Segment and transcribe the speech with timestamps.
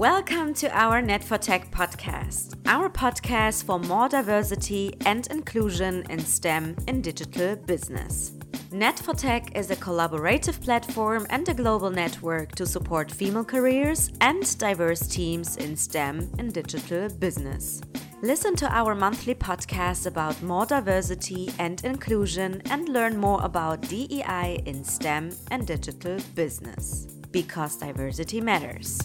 [0.00, 6.20] Welcome to our Net for Tech podcast, our podcast for more diversity and inclusion in
[6.20, 8.32] STEM in digital business.
[8.72, 14.10] Net for Tech is a collaborative platform and a global network to support female careers
[14.22, 17.82] and diverse teams in STEM in digital business.
[18.22, 24.62] Listen to our monthly podcast about more diversity and inclusion and learn more about DEI
[24.64, 27.06] in STEM and digital business.
[27.32, 28.98] Because diversity matters.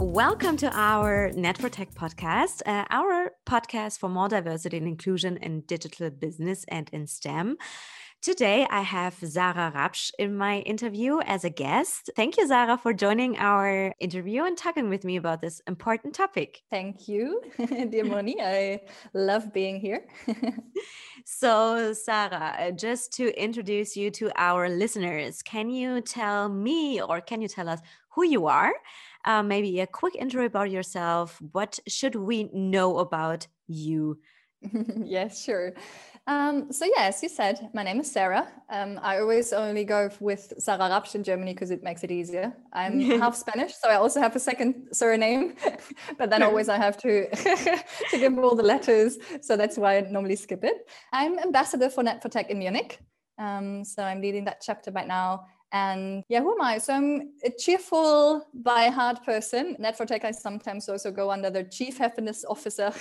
[0.00, 5.36] Welcome to our Net for Tech podcast, uh, our podcast for more diversity and inclusion
[5.36, 7.58] in digital business and in STEM.
[8.22, 12.08] Today, I have Zara Rapsch in my interview as a guest.
[12.16, 16.62] Thank you, Zara, for joining our interview and talking with me about this important topic.
[16.70, 17.42] Thank you,
[17.90, 18.40] dear Moni.
[18.40, 18.80] I
[19.12, 20.06] love being here.
[21.26, 27.20] so, Sarah, uh, just to introduce you to our listeners, can you tell me or
[27.20, 28.72] can you tell us who you are?
[29.24, 31.40] Uh, maybe a quick intro about yourself.
[31.52, 34.18] What should we know about you?
[35.04, 35.72] yes, sure.
[36.26, 38.46] Um, so yeah, as you said, my name is Sarah.
[38.68, 42.52] Um, I always only go with Sarah Rapsch in Germany because it makes it easier.
[42.72, 45.56] I'm half Spanish, so I also have a second surname,
[46.18, 49.18] but then always I have to to give all the letters.
[49.40, 50.88] So that's why I normally skip it.
[51.12, 52.98] I'm ambassador for Net for Tech in Munich.
[53.38, 56.78] Um, so I'm leading that chapter right now and yeah, who am I?
[56.78, 59.76] So I'm a cheerful by heart person.
[59.78, 62.90] Net for Tech, I sometimes also go under the Chief Happiness Officer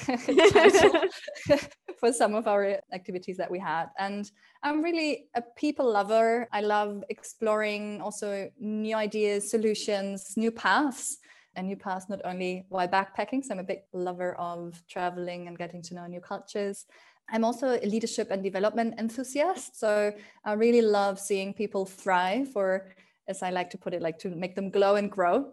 [2.00, 3.88] for some of our activities that we had.
[3.97, 4.30] And
[4.62, 6.47] I'm really a people lover.
[6.53, 11.17] I love exploring also new ideas, solutions, new paths.
[11.56, 15.58] And new paths not only while backpacking, so I'm a big lover of traveling and
[15.58, 16.86] getting to know new cultures,
[17.31, 19.80] I'm also a leadership and development enthusiast.
[19.80, 20.13] So
[20.44, 22.91] I really love seeing people thrive, or
[23.27, 25.52] as I like to put it, like to make them glow and grow.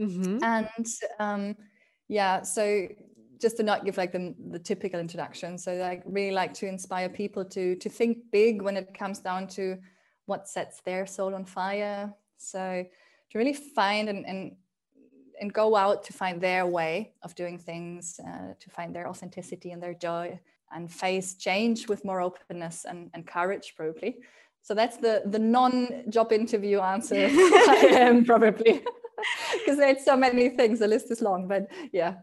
[0.00, 0.42] Mm-hmm.
[0.42, 0.86] And
[1.18, 1.56] um,
[2.08, 2.88] yeah, so
[3.40, 5.58] just to not give like the, the typical introduction.
[5.58, 9.48] So I really like to inspire people to to think big when it comes down
[9.48, 9.78] to
[10.26, 12.12] what sets their soul on fire.
[12.38, 12.84] So
[13.30, 14.56] to really find and, and
[15.40, 19.72] and go out to find their way of doing things, uh, to find their authenticity
[19.72, 20.40] and their joy
[20.72, 24.16] and face change with more openness and, and courage probably.
[24.62, 28.82] So that's the the non-job interview answer am probably.
[29.54, 30.78] Because there's so many things.
[30.78, 32.16] The list is long but yeah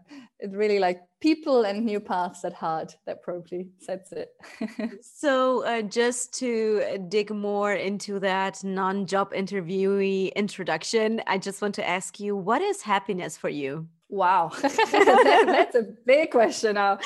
[0.43, 4.29] it really like people and new paths at heart that probably sets it.
[5.01, 11.87] So uh, just to dig more into that non-job interviewee introduction i just want to
[11.87, 16.99] ask you what is happiness for you Wow, that's a big question now.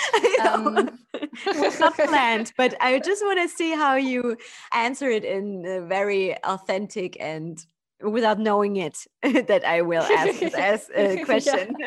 [0.44, 1.00] Um,
[1.80, 4.36] not planned, but I just want to see how you
[4.74, 7.66] answer it in a very authentic and
[8.02, 11.78] without knowing it that I will ask this as a question.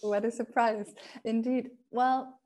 [0.00, 0.94] what a surprise,
[1.26, 1.72] indeed.
[1.90, 2.40] Well,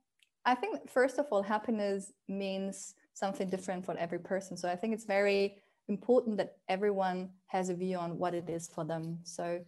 [0.44, 4.56] I think first of all, happiness means something different for every person.
[4.56, 8.67] So I think it's very important that everyone has a view on what it is
[8.67, 9.21] for them.
[9.22, 9.61] So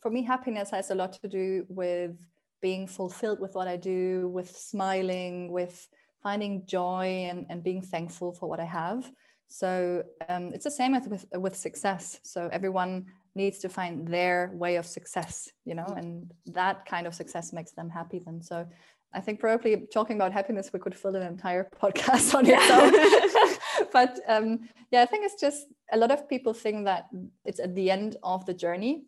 [0.00, 2.16] for me, happiness has a lot to do with
[2.62, 5.88] being fulfilled with what I do, with smiling, with
[6.22, 9.10] finding joy and, and being thankful for what I have.
[9.48, 12.18] So um, it's the same as with, with success.
[12.24, 17.14] So everyone needs to find their way of success, you know, and that kind of
[17.14, 18.40] success makes them happy then.
[18.42, 18.66] So
[19.14, 23.88] I think probably talking about happiness, we could fill an entire podcast on its own.
[23.92, 27.06] but um, yeah, I think it's just a lot of people think that
[27.44, 29.04] it's at the end of the journey.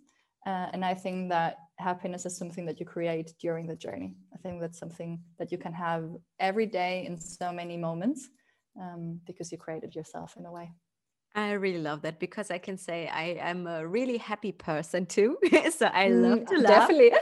[0.48, 4.14] Uh, and I think that happiness is something that you create during the journey.
[4.32, 6.08] I think that's something that you can have
[6.40, 8.30] every day in so many moments
[8.80, 10.72] um, because you created yourself in a way.
[11.38, 15.38] I really love that because I can say I am a really happy person too.
[15.70, 16.88] so I love to mm, laugh.
[16.88, 17.12] Definitely.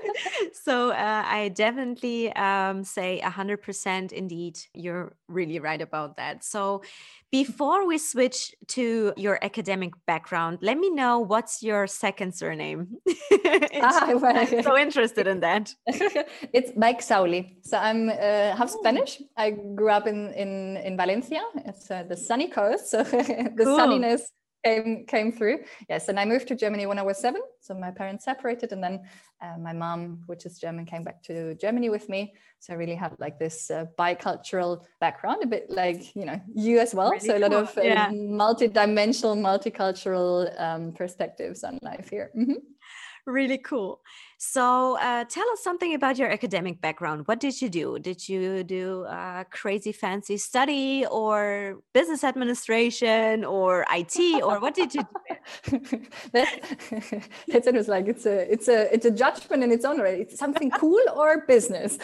[0.52, 4.58] so uh, I definitely um, say 100% indeed.
[4.72, 6.44] You're really right about that.
[6.44, 6.82] So
[7.30, 12.96] before we switch to your academic background, let me know what's your second surname.
[13.82, 15.74] ah, well, I'm so interested in that.
[15.86, 17.56] it's Baixauli.
[17.62, 18.78] So I'm uh, half oh.
[18.80, 19.20] Spanish.
[19.36, 21.42] I grew up in in, in Valencia.
[21.66, 22.90] It's uh, the sunny coast.
[22.90, 23.04] So
[23.58, 23.78] the cool.
[23.78, 24.22] sunniness
[24.64, 25.58] came came through.
[25.88, 27.42] Yes, and I moved to Germany when I was seven.
[27.60, 29.00] So my parents separated, and then
[29.42, 32.34] uh, my mom, which is German, came back to Germany with me.
[32.60, 36.78] So I really had like this uh, bicultural background, a bit like you know you
[36.78, 37.10] as well.
[37.10, 38.10] Really so a lot of yeah.
[38.12, 42.30] multi-dimensional, multicultural um, perspectives on life here.
[42.36, 42.58] Mm-hmm
[43.28, 44.00] really cool.
[44.40, 47.26] So, uh, tell us something about your academic background.
[47.26, 47.98] What did you do?
[47.98, 54.94] Did you do a crazy fancy study or business administration or IT or what did
[54.94, 55.80] you do?
[56.32, 56.60] that,
[57.48, 60.20] that's it was like it's a it's a it's a judgment in its own right
[60.20, 61.98] it's something cool or business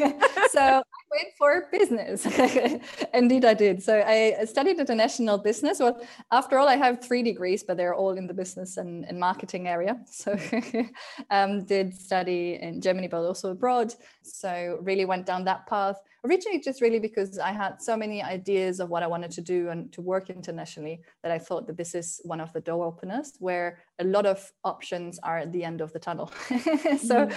[0.50, 2.26] so went for business.
[3.14, 3.82] Indeed i did.
[3.82, 5.80] So i studied international business.
[5.80, 9.18] Well after all i have three degrees but they're all in the business and, and
[9.18, 10.00] marketing area.
[10.06, 10.38] So
[11.30, 13.94] um, did study in germany but also abroad.
[14.22, 18.80] So really went down that path originally just really because I had so many ideas
[18.80, 21.94] of what I wanted to do and to work internationally that I thought that this
[21.94, 25.80] is one of the door openers where a lot of options are at the end
[25.80, 26.26] of the tunnel.
[26.48, 27.34] so mm.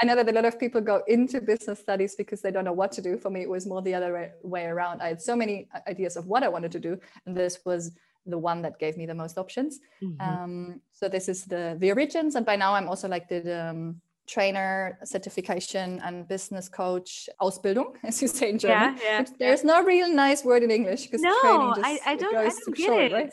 [0.00, 2.72] I know that a lot of people go into business studies because they don't know
[2.72, 3.18] what to do.
[3.18, 5.02] For me, it was more the other way around.
[5.02, 7.92] I had so many ideas of what I wanted to do, and this was
[8.26, 9.80] the one that gave me the most options.
[10.02, 10.20] Mm-hmm.
[10.20, 14.00] Um, so this is the the origins, and by now I'm also like the um,
[14.26, 18.96] trainer certification and business coach Ausbildung, as you say in German.
[19.02, 19.72] Yeah, yeah, there's yeah.
[19.72, 22.60] no real nice word in English because no, training just I, I don't, goes I
[22.64, 23.12] don't get short, it.
[23.12, 23.32] right?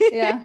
[0.12, 0.44] yeah.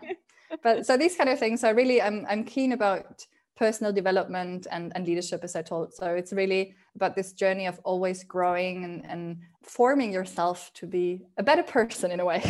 [0.63, 3.25] But so these kind of things, are really I'm I'm keen about
[3.61, 5.93] personal development and, and leadership as I told.
[5.93, 11.21] So it's really about this journey of always growing and, and forming yourself to be
[11.37, 12.41] a better person in a way.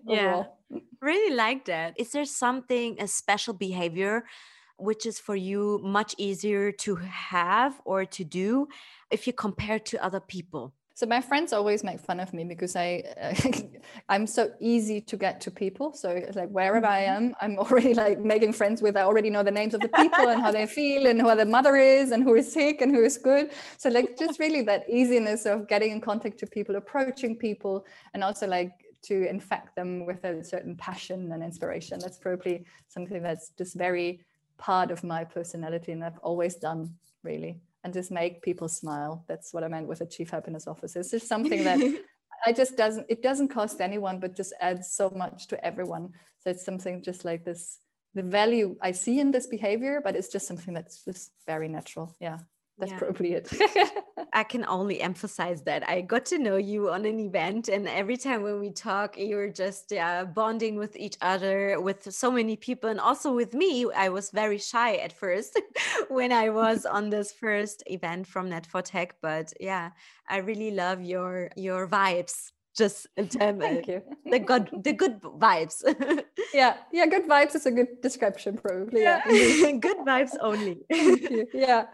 [0.08, 0.44] yeah.
[1.02, 1.92] Really like that.
[1.98, 4.24] Is there something, a special behavior
[4.78, 8.68] which is for you much easier to have or to do
[9.10, 10.74] if you compare to other people?
[10.96, 13.34] So my friends always make fun of me because I uh,
[14.08, 15.92] I'm so easy to get to people.
[15.92, 17.24] So like wherever I mm-hmm.
[17.24, 18.96] am, I'm already like making friends with.
[18.96, 21.44] I already know the names of the people and how they feel and who the
[21.44, 23.50] mother is and who is sick and who is good.
[23.76, 27.84] So like just really that easiness of getting in contact to people, approaching people,
[28.14, 31.98] and also like to infect them with a certain passion and inspiration.
[31.98, 34.24] That's probably something that's just very
[34.58, 39.24] part of my personality and I've always done really and just make people smile.
[39.28, 41.00] That's what I meant with a chief happiness officer.
[41.00, 41.80] It's just something that
[42.46, 46.10] I just doesn't it doesn't cost anyone but just adds so much to everyone.
[46.40, 47.78] So it's something just like this
[48.14, 52.16] the value I see in this behavior but it's just something that's just very natural.
[52.20, 52.38] Yeah
[52.78, 52.98] that's yeah.
[52.98, 53.50] probably it.
[54.32, 58.16] I can only emphasize that I got to know you on an event, and every
[58.16, 62.90] time when we talk, you're just yeah, bonding with each other, with so many people,
[62.90, 63.86] and also with me.
[63.94, 65.60] I was very shy at first
[66.08, 69.90] when I was on this first event from Net4Tech, but yeah,
[70.28, 74.02] I really love your your vibes just Thank you.
[74.24, 75.82] the good the good vibes
[76.54, 79.72] yeah yeah good vibes is a good description probably yeah, yeah.
[79.86, 80.78] good vibes only
[81.54, 81.86] yeah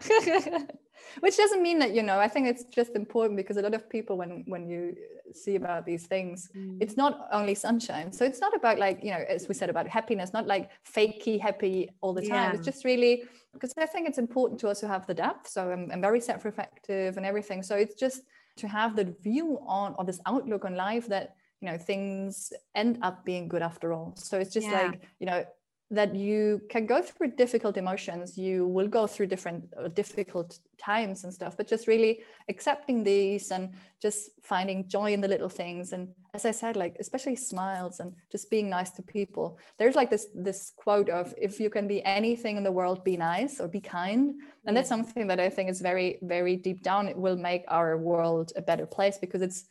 [1.19, 3.89] which doesn't mean that you know i think it's just important because a lot of
[3.89, 4.95] people when when you
[5.33, 6.77] see about these things mm.
[6.79, 9.87] it's not only sunshine so it's not about like you know as we said about
[9.87, 12.53] happiness not like fakey happy all the time yeah.
[12.53, 15.89] it's just really because i think it's important to also have the depth so i'm,
[15.91, 18.21] I'm very self-reflective and everything so it's just
[18.57, 22.99] to have that view on or this outlook on life that you know things end
[23.01, 24.81] up being good after all so it's just yeah.
[24.83, 25.43] like you know
[25.91, 31.23] that you can go through difficult emotions you will go through different uh, difficult times
[31.23, 33.69] and stuff but just really accepting these and
[34.03, 35.93] just finding joy in the little things.
[35.93, 39.57] And as i said like especially smiles and just being nice to people.
[39.79, 43.15] There's like this this quote of if you can be anything in the world be
[43.15, 44.35] nice or be kind.
[44.65, 47.97] And that's something that i think is very very deep down it will make our
[47.97, 49.65] world a better place because it's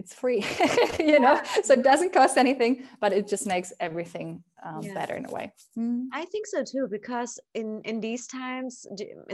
[0.00, 0.42] it's free
[0.98, 4.94] you know so it doesn't cost anything but it just makes everything um, yeah.
[4.94, 5.46] better in a way
[5.78, 6.04] mm.
[6.20, 8.86] i think so too because in in these times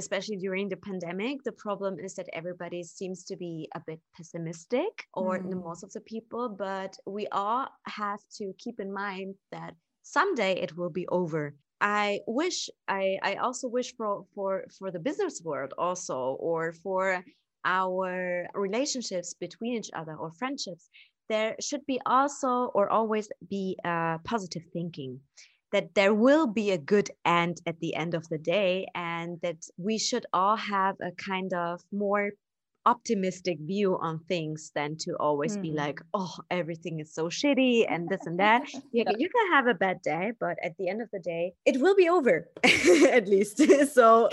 [0.02, 4.92] especially during the pandemic the problem is that everybody seems to be a bit pessimistic
[5.14, 5.64] or mm.
[5.68, 7.68] most of the people but we all
[8.02, 13.32] have to keep in mind that someday it will be over I wish I I
[13.44, 16.18] also wish for for for the business world also
[16.50, 17.22] or for
[17.66, 20.88] our relationships between each other or friendships,
[21.28, 25.20] there should be also or always be uh, positive thinking.
[25.72, 29.56] That there will be a good end at the end of the day and that
[29.76, 32.30] we should all have a kind of more
[32.86, 35.62] optimistic view on things than to always mm.
[35.62, 38.62] be like oh everything is so shitty and this and that.
[38.92, 41.96] You can have a bad day but at the end of the day it will
[41.96, 43.60] be over at least.
[43.92, 44.28] So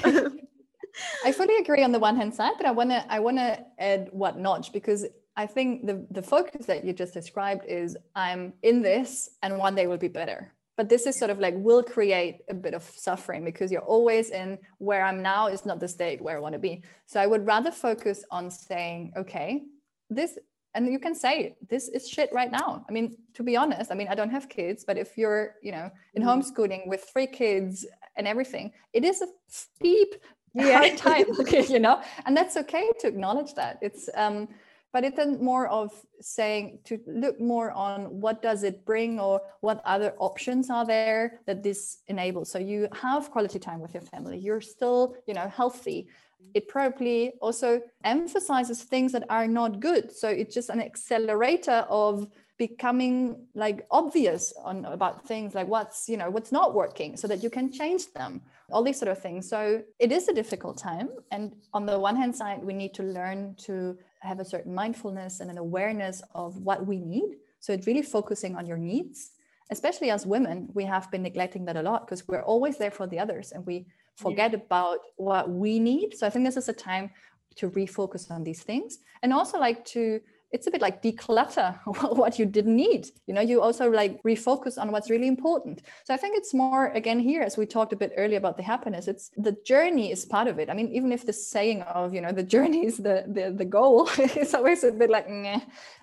[1.26, 3.60] I fully agree on the one hand side, but I want to I want to
[3.80, 8.54] add what notch because I think the the focus that you just described is I'm
[8.62, 10.54] in this and one day will be better.
[10.76, 14.32] But this is sort of like will create a bit of suffering because you're always
[14.32, 16.84] in where I'm now is not the state where I want to be.
[17.06, 19.64] So I would rather focus on saying, okay,
[20.10, 20.38] this
[20.76, 22.84] and you can say this is shit right now.
[22.90, 25.72] I mean, to be honest, I mean, I don't have kids, but if you're, you
[25.72, 26.26] know, in mm.
[26.26, 27.86] homeschooling with three kids
[28.18, 30.16] and everything, it is a steep
[30.54, 30.78] yeah.
[30.78, 31.26] hard time.
[31.70, 32.02] You know?
[32.26, 33.80] And that's okay to acknowledge that.
[33.82, 34.48] It's um
[34.92, 35.92] but it's more of
[36.22, 41.40] saying to look more on what does it bring or what other options are there
[41.48, 42.52] that this enables.
[42.52, 44.38] So you have quality time with your family.
[44.38, 46.08] You're still you know healthy.
[46.54, 50.12] It probably also emphasizes things that are not good.
[50.12, 56.18] So it's just an accelerator of becoming like obvious on about things like what's you
[56.18, 58.42] know what's not working so that you can change them
[58.72, 59.50] all these sort of things.
[59.50, 61.10] So it is a difficult time.
[61.32, 65.40] And on the one hand side we need to learn to have a certain mindfulness
[65.40, 67.36] and an awareness of what we need.
[67.60, 69.32] So it's really focusing on your needs
[69.72, 73.08] especially as women we have been neglecting that a lot because we're always there for
[73.08, 74.58] the others and we forget yeah.
[74.58, 76.16] about what we need.
[76.18, 77.10] So i think this is a time
[77.56, 80.20] to refocus on these things and also like to
[80.54, 81.76] it's a bit like declutter
[82.16, 83.08] what you didn't need.
[83.28, 85.82] You know you also like refocus on what's really important.
[86.06, 88.64] So i think it's more again here as we talked a bit earlier about the
[88.64, 90.70] happiness it's the journey is part of it.
[90.70, 93.66] I mean even if the saying of you know the journey is the the, the
[93.66, 94.08] goal
[94.44, 95.60] is always a bit like Meh.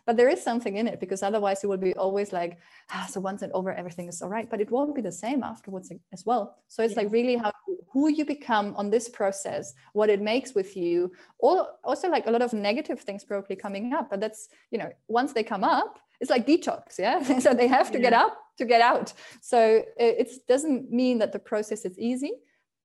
[0.07, 2.59] but there is something in it because otherwise it will be always like
[2.91, 4.51] ah, so once it's over everything is all right.
[4.51, 6.57] But it won't be the same afterwards as well.
[6.69, 7.03] So it's yeah.
[7.03, 7.53] like really how
[7.93, 12.31] who you become on this process what it makes with you or also like a
[12.31, 15.99] lot of negative things probably coming up but that's you know once they come up
[16.21, 17.23] it's like detox yeah?
[17.41, 18.11] So they have to yeah.
[18.11, 19.13] get up to get out.
[19.41, 22.33] So it doesn't mean that the process is easy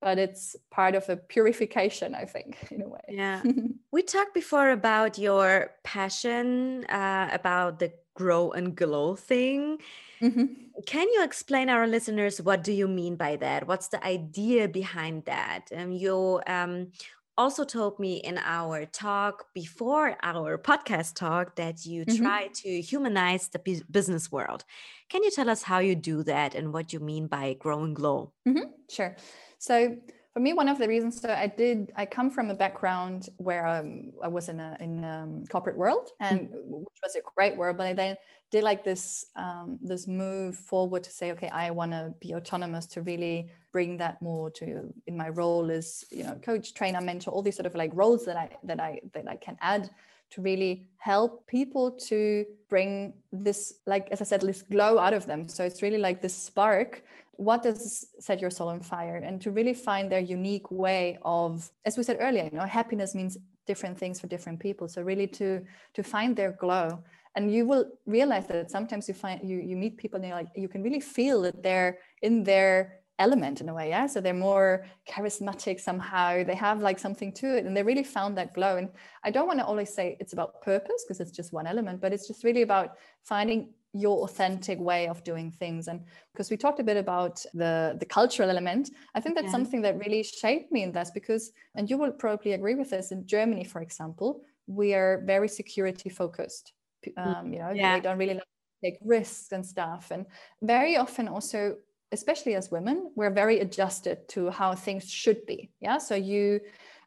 [0.02, 3.06] but it's part of a purification i think in a way.
[3.08, 3.42] Yeah.
[3.92, 9.78] We talked before about your passion uh, about the grow and glow thing
[10.22, 10.44] Mm-hmm.
[10.86, 13.66] Can you explain our listeners what do you mean by that?
[13.66, 15.66] What's the idea behind that?
[15.74, 16.92] Um, you um,
[17.36, 22.22] also told me in our talk before our podcast talk that you mm-hmm.
[22.22, 24.64] try to humanize the business world.
[25.10, 27.94] Can you tell us how you do that and what you mean by grow and
[27.94, 28.32] glow?
[28.48, 28.70] Mm-hmm.
[28.90, 29.16] Sure.
[29.58, 29.96] So
[30.36, 33.66] for me, one of the reasons so I did I come from a background where
[33.66, 36.84] um, I was in a in um, corporate world and mm-hmm.
[36.84, 38.16] which was a great world, but I then
[38.50, 42.84] did like this um, this move forward to say, okay, I want to be autonomous
[42.88, 47.30] to really bring that more to in my role as you know coach, trainer, mentor,
[47.30, 49.88] all these sort of like roles that I that I that I can add
[50.28, 55.24] to really help people to bring this like as i said this glow out of
[55.24, 57.04] them so it's really like this spark
[57.36, 59.16] what does set your soul on fire?
[59.16, 63.14] And to really find their unique way of as we said earlier you know happiness
[63.14, 64.88] means different things for different people.
[64.88, 65.62] So really to
[65.94, 67.02] to find their glow.
[67.34, 70.48] And you will realize that sometimes you find you you meet people and you're like
[70.56, 74.06] you can really feel that they're in their element in a way yeah?
[74.06, 76.44] So they're more charismatic somehow.
[76.44, 78.76] They have like something to it and they really found that glow.
[78.76, 78.88] And
[79.24, 82.12] i don't want to always say it's about purpose because it's just one element but
[82.12, 82.90] it's just really about
[83.22, 85.88] finding your authentic way of doing things.
[85.88, 86.00] And
[86.32, 89.52] because we talked a bit about the the cultural element i think that's yeah.
[89.52, 93.10] something that really shaped me in this because and you will probably agree with this
[93.10, 96.72] in germany for example we are very security focused.
[97.06, 97.94] Mm, um, you know yeah.
[97.94, 98.44] they don't really like
[98.84, 100.10] take risks and stuff.
[100.10, 100.26] And
[100.62, 101.76] very often also
[102.12, 105.70] especially as women we're very adjusted to how things should be.
[105.80, 105.98] Yeah?
[105.98, 106.60] So you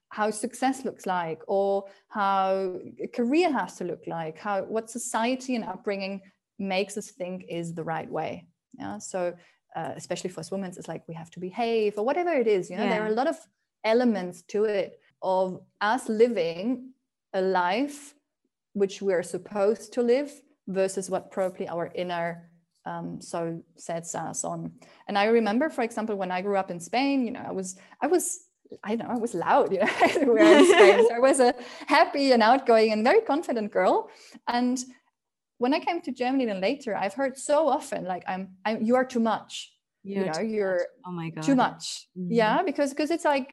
[0.09, 5.55] how success looks like or how a career has to look like how what society
[5.55, 6.19] and upbringing
[6.59, 8.45] makes us think is the right way.
[8.77, 8.97] Yeah?
[8.99, 9.33] So
[9.75, 12.69] uh, especially for us women it's like we have to behave or whatever it is
[12.69, 12.83] you know?
[12.83, 12.89] Yeah.
[12.89, 13.37] there are a lot of
[13.83, 16.91] elements to it of us living
[17.33, 18.15] a life
[18.73, 20.31] which we're supposed to live
[20.67, 22.49] versus what probably our inner
[22.85, 24.71] um, so sets us on.
[25.07, 27.77] And i remember for example when i grew up in spain you know i was
[28.01, 28.45] i was
[28.83, 31.55] I know I was loud, you know, so I was a
[31.87, 34.11] happy and outgoing and very confident girl.
[34.47, 34.77] And
[35.59, 38.95] when I came to Germany then later, I've heard so often like I'm, I'm you
[38.95, 39.71] are too much.
[40.03, 40.87] You're you know, you're much.
[41.05, 42.07] oh my god too much.
[42.17, 42.31] Mm-hmm.
[42.31, 43.51] Yeah, because because it's like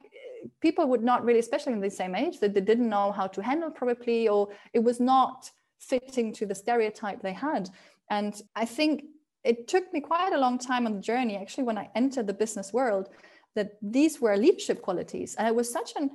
[0.60, 3.42] people would not really, especially in the same age, that they didn't know how to
[3.42, 7.68] handle probably, or it was not fitting to the stereotype they had.
[8.10, 9.04] And I think
[9.44, 12.34] it took me quite a long time on the journey, actually, when I entered the
[12.34, 13.08] business world,
[13.54, 15.34] that these were leadership qualities.
[15.36, 16.10] And it was such an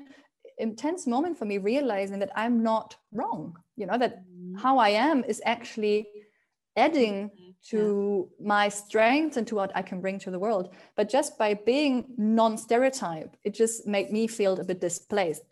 [0.58, 4.24] intense moment for me realizing that I'm not wrong, you know, that.
[4.58, 6.08] How I am is actually
[6.76, 7.52] adding mm-hmm.
[7.70, 8.48] to yeah.
[8.48, 10.74] my strength and to what I can bring to the world.
[10.96, 15.44] But just by being non-stereotype, it just made me feel a bit displaced.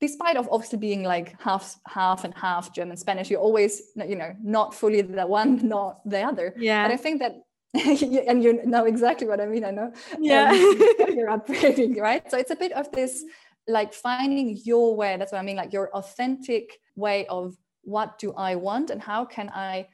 [0.00, 4.32] Despite of obviously being like half half and half German Spanish, you're always you know
[4.40, 6.54] not fully the one, not the other.
[6.56, 6.86] Yeah.
[6.86, 7.42] But I think that
[7.74, 9.64] and you know exactly what I mean.
[9.64, 9.92] I know.
[10.20, 10.50] Yeah.
[10.50, 10.78] Um,
[11.16, 12.30] your upbringing, right?
[12.30, 13.24] So it's a bit of this
[13.68, 17.54] like finding your way that's what i mean like your authentic way of
[17.88, 19.86] what do i want and how can i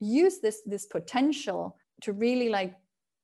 [0.00, 2.74] use this this potential to really like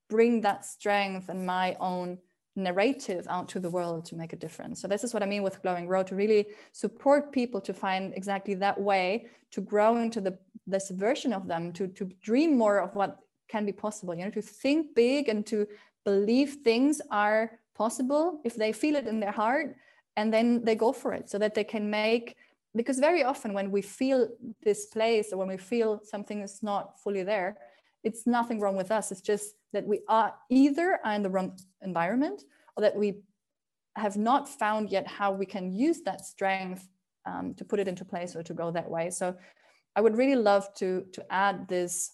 [0.08, 2.18] bring that strength and my own
[2.58, 4.82] narrative out to the world to make a difference.
[4.82, 7.72] So this is what I mean with glow and grow to really support people to
[7.72, 12.58] find exactly that way to grow into the this version of them, to to dream
[12.58, 13.18] more of what
[13.48, 15.66] can be possible, you know, to think big and to
[16.04, 19.76] believe things are possible if they feel it in their heart
[20.16, 22.36] and then they go for it so that they can make
[22.74, 24.28] because very often when we feel
[24.62, 27.56] this place or when we feel something is not fully there
[28.04, 29.10] it's nothing wrong with us.
[29.10, 32.44] It's just that we are either in the wrong environment
[32.76, 33.20] or that we
[33.96, 36.88] have not found yet how we can use that strength
[37.26, 39.10] um, to put it into place or to go that way.
[39.10, 39.36] So
[39.96, 42.12] i would really love to to add this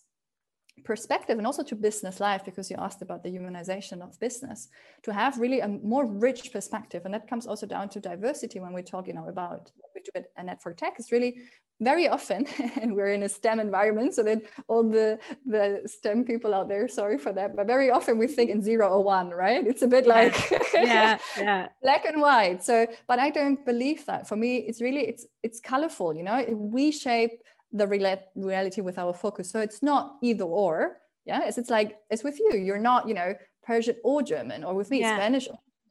[0.84, 4.68] perspective and also to business life because you asked about the humanization of business
[5.02, 7.02] to have really a more rich perspective.
[7.04, 9.70] And that comes also down to diversity when we talk you know about
[10.14, 11.36] we do at net for tech it's really
[11.80, 12.46] very often
[12.80, 16.86] and we're in a stem environment so that all the the stem people out there
[16.86, 19.88] sorry for that but very often we think in zero or one right it's a
[19.88, 24.58] bit like yeah yeah black and white so but i don't believe that for me
[24.58, 27.42] it's really it's it's colorful you know we shape
[27.74, 27.88] the
[28.36, 29.50] reality with our focus.
[29.50, 30.98] So it's not either or.
[31.26, 32.56] Yeah, it's, it's like it's with you.
[32.56, 33.34] You're not, you know,
[33.64, 35.16] Persian or German, or with me, yeah.
[35.16, 35.48] Spanish.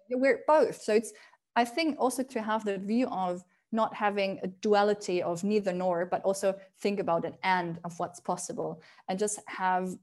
[0.09, 0.81] We're both.
[0.81, 1.11] So it's
[1.55, 3.43] I think also to have the view of
[3.73, 8.19] not having a duality of neither nor, but also think about an and of what's
[8.19, 9.95] possible and just have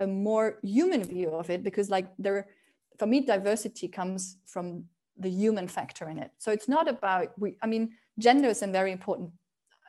[0.00, 2.48] a more human view of it because like there
[2.98, 4.84] for me diversity comes from
[5.18, 6.30] the human factor in it.
[6.38, 9.30] So it's not about we i mean gender is a very important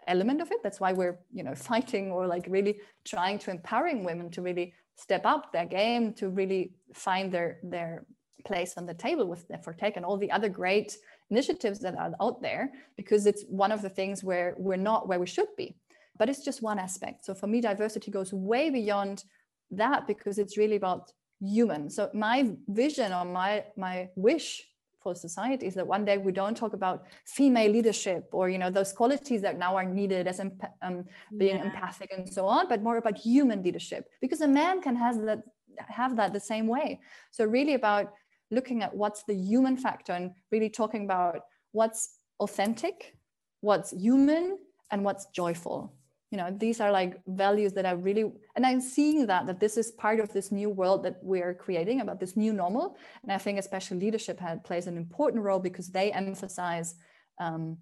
[0.07, 0.59] element of it.
[0.63, 4.73] That's why we're you know fighting or like really trying to empowering women to really
[4.97, 8.05] step up their game to really find their their
[8.45, 10.97] place on the table with for tech and all the other great
[11.31, 15.19] initiatives that are out there because it's one of the things where we're not where
[15.19, 15.75] we should be.
[16.17, 17.25] But it's just one aspect.
[17.25, 19.23] So for me diversity goes way beyond
[19.71, 21.89] that because it's really about human.
[21.89, 24.67] So my vision or my my wish
[25.01, 28.69] for society is that one day we don't talk about female leadership or you know
[28.69, 31.05] those qualities that now are needed as um,
[31.37, 31.65] being yeah.
[31.65, 35.41] empathic and so on but more about human leadership because a man can has that
[35.87, 36.99] have that the same way.
[37.31, 38.13] So really about
[38.51, 43.15] looking at what's the human factor and really talking about what's authentic
[43.61, 44.57] what's human
[44.91, 45.93] and what's joyful.
[46.31, 49.75] You know these are like values that i really and i'm seeing that that this
[49.75, 52.95] is part of this new world that we're creating about this new normal.
[53.23, 56.95] And i think especially leadership had, plays an important role because they emphasize
[57.41, 57.77] um,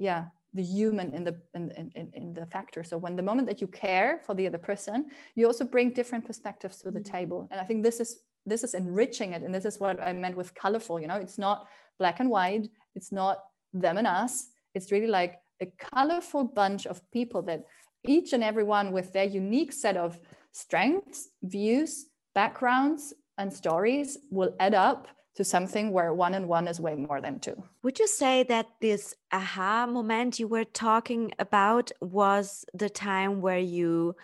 [0.00, 2.82] yeah the human in the in, in, in the factor.
[2.82, 6.26] So when the moment that you care for the other person you also bring different
[6.26, 7.16] perspectives to the mm-hmm.
[7.16, 7.48] table.
[7.52, 10.36] And i think this is this is enriching it and this is what i meant
[10.36, 11.66] with colorful you know it's not
[11.98, 13.38] black and white it's not
[13.72, 17.64] them and us it's really like a colorful bunch of people that
[18.06, 20.18] each and every one with their unique set of
[20.52, 26.80] strengths, views, backgrounds, and stories will add up to something where one and one is
[26.80, 27.60] way more than two.
[27.82, 33.58] Would you say that this aha moment you were talking about was the time where
[33.58, 34.14] you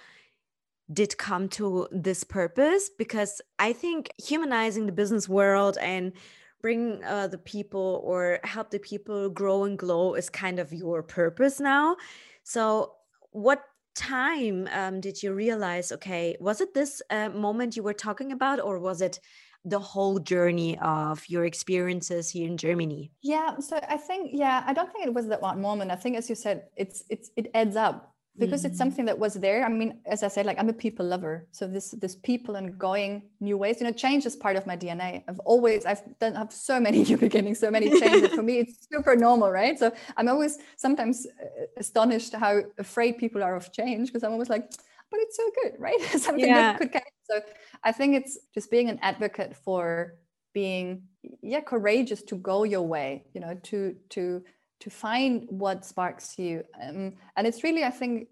[0.92, 2.90] did come to this purpose?
[2.96, 6.12] Because I think humanizing the business world and
[6.62, 11.02] bring uh, the people or help the people grow and glow is kind of your
[11.02, 11.96] purpose now.
[12.42, 12.92] So,
[13.30, 13.62] what
[13.94, 18.60] time um, did you realize okay was it this uh, moment you were talking about
[18.60, 19.18] or was it
[19.64, 24.72] the whole journey of your experiences here in germany yeah so i think yeah i
[24.72, 27.50] don't think it was that one moment i think as you said it's it's it
[27.52, 28.68] adds up because mm-hmm.
[28.68, 29.64] it's something that was there.
[29.64, 31.46] I mean as i said like i'm a people lover.
[31.52, 34.76] So this this people and going new ways you know change is part of my
[34.76, 38.32] dna i've always i've done have so many new beginnings so many changes.
[38.32, 39.78] For me it's super normal right?
[39.78, 44.50] So i'm always sometimes uh, astonished how afraid people are of change because i'm always
[44.50, 44.70] like
[45.10, 46.00] but it's so good right?
[46.16, 46.78] Something yeah.
[46.78, 47.40] good could so
[47.84, 50.14] i think it's just being an advocate for
[50.52, 51.02] being
[51.42, 54.42] yeah courageous to go your way you know to to
[54.80, 56.64] to find what sparks you.
[56.82, 58.28] Um, and it's really i think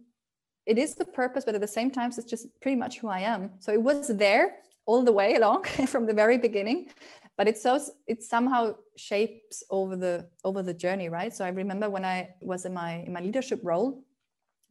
[0.66, 3.20] it is the purpose but at the same time it's just pretty much who i
[3.20, 3.50] am.
[3.58, 4.56] So it was there
[4.86, 6.88] all the way along from the very beginning
[7.36, 11.32] but it so it somehow shapes over the over the journey right?
[11.34, 14.02] So i remember when i was in my in my leadership role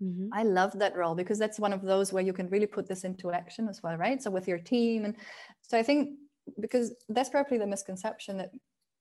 [0.04, 0.28] mm-hmm.
[0.34, 3.04] i love that role because that's one of those where you can really put this
[3.04, 4.22] into action as well right?
[4.22, 5.16] So with your team and
[5.62, 6.18] so i think
[6.60, 8.52] because that's probably the misconception that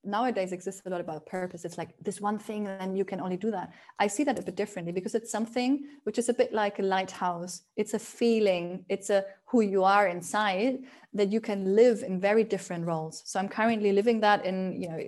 [0.07, 1.65] nowadays exists a lot about purpose.
[1.65, 3.73] It's like this one thing, and you can only do that.
[3.99, 6.83] I see that a bit differently because it's something which is a bit like a
[6.83, 7.63] lighthouse.
[7.77, 10.79] It's a feeling, it's a who you are inside
[11.15, 13.23] that you can live in very different roles.
[13.25, 14.99] So I'm currently living that in, you know,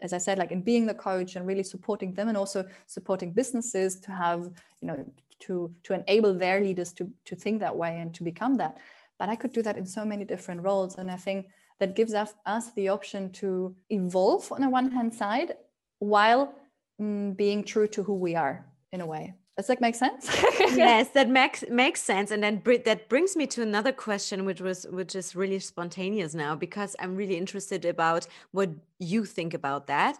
[0.00, 3.32] as I said, like in being the coach and really supporting them and also supporting
[3.32, 4.50] businesses to have,
[4.80, 5.04] you know,
[5.40, 8.78] to to enable their leaders to to think that way and to become that
[9.22, 10.98] but I could do that in so many different roles.
[10.98, 11.46] And I think
[11.82, 15.56] that gives us, us the option to evolve on the one hand side
[15.98, 16.54] while
[17.00, 19.34] mm, being true to who we are in a way.
[19.56, 20.30] Does that make sense?
[20.60, 24.60] yes, that makes makes sense, and then br- that brings me to another question, which
[24.60, 29.88] was which is really spontaneous now, because I'm really interested about what you think about
[29.88, 30.14] that.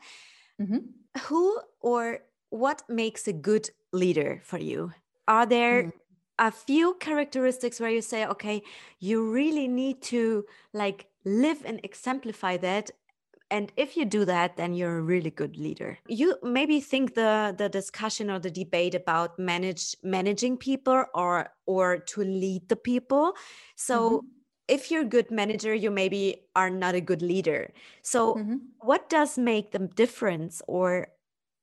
[0.61, 0.81] Mm-hmm.
[1.27, 2.03] Who or
[2.51, 4.93] what makes a good leader for you?
[5.29, 5.93] Are there mm.
[6.39, 8.63] a few characteristics where you say, okay,
[8.99, 10.45] you really need to
[10.75, 12.91] like live and exemplify that.
[13.51, 15.99] And if you do that then you're a really good leader.
[16.09, 21.99] You maybe think the the discussion or the debate about manage managing people or or
[21.99, 23.35] to lead the people.
[23.77, 24.27] So mm-hmm.
[24.69, 27.73] if you're a good manager you maybe are not a good leader.
[28.03, 28.57] So mm-hmm.
[28.81, 31.09] what does make the difference or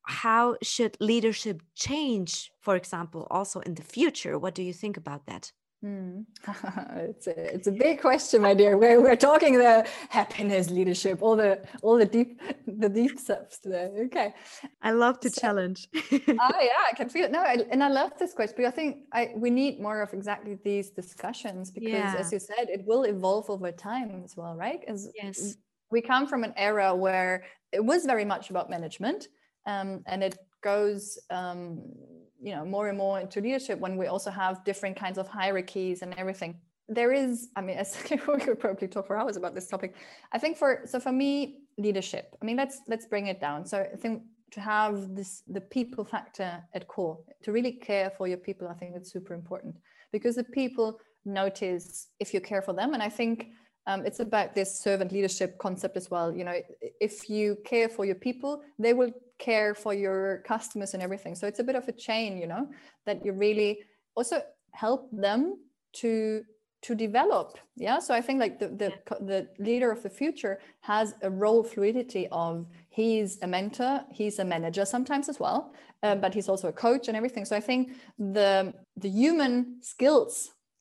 [0.04, 4.38] how should leadership change for example also in the future?
[4.38, 6.20] What do you think about that Hmm.
[6.96, 8.76] it's a it's a big question, my dear.
[8.76, 13.90] We're we're talking the happiness, leadership, all the all the deep the deep stuff today.
[14.06, 14.34] Okay.
[14.82, 15.88] I love to so, challenge.
[15.94, 17.32] oh yeah, I can feel it.
[17.32, 18.56] No, I, and I love this question.
[18.58, 22.14] But I think I we need more of exactly these discussions because, yeah.
[22.18, 24.80] as you said, it will evolve over time as well, right?
[24.86, 25.56] As yes,
[25.90, 29.28] we come from an era where it was very much about management,
[29.66, 31.18] um, and it goes.
[31.30, 31.80] Um,
[32.40, 36.02] you know more and more into leadership when we also have different kinds of hierarchies
[36.02, 36.58] and everything.
[36.88, 37.78] There is i mean
[38.10, 39.94] we could probably talk for hours about this topic.
[40.32, 43.66] I think for so for me leadership i mean let's let's bring it down.
[43.66, 44.22] So i think
[44.52, 48.74] to have this the people factor at core to really care for your people i
[48.74, 49.76] think it's super important.
[50.12, 52.94] Because the people notice if you care for them.
[52.94, 53.48] And i think
[53.90, 56.54] um, it's about this servant leadership concept as well you know
[57.00, 61.34] if you care for your people they will care for your customers and everything.
[61.34, 62.68] So it's a bit of a chain you know
[63.06, 63.80] that you really
[64.14, 65.56] also help them
[65.94, 66.44] to
[66.82, 67.58] to develop.
[67.76, 67.98] Yeah.
[67.98, 68.90] So i think like the the,
[69.32, 74.44] the leader of the future has a role fluidity of he's a mentor he's a
[74.44, 75.72] manager sometimes as well
[76.02, 77.44] uh, but he's also a coach and everything.
[77.44, 77.82] So i think
[78.36, 78.72] the
[79.04, 80.32] the human skills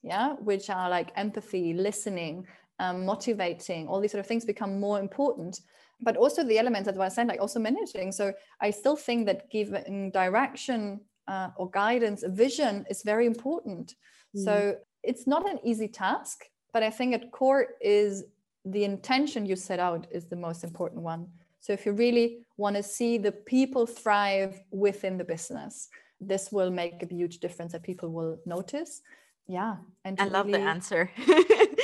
[0.03, 2.45] yeah which are like empathy listening
[2.79, 5.59] um, motivating all these sort of things become more important
[6.01, 8.11] but also the elements that I said, like also managing.
[8.11, 13.95] So I still think that giving direction uh, or guidance, a vision is very important.
[14.35, 14.43] Mm.
[14.43, 18.23] So it's not an easy task, but I think at core is
[18.65, 21.27] the intention you set out is the most important one.
[21.59, 25.89] So if you really want to see the people thrive within the business,
[26.21, 29.01] this will make a huge difference that people will notice.
[29.49, 29.77] Yeah.
[30.05, 31.11] And I love really, the answer.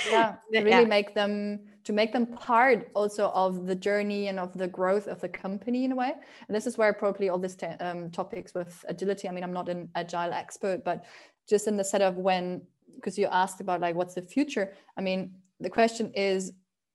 [0.10, 0.82] yeah, really yeah.
[0.84, 5.19] make them to make them part also of the journey and of the growth of
[5.19, 6.13] the company in a way.
[6.47, 9.28] And this is where probably all these um, topics with agility.
[9.28, 11.06] I mean, I'm not an agile expert, but
[11.49, 12.62] just in the set of when,
[12.95, 14.73] because you asked about like what's the future.
[14.95, 16.54] I mean, the question is,